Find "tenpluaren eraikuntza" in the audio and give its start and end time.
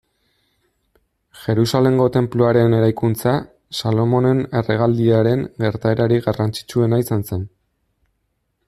2.15-3.35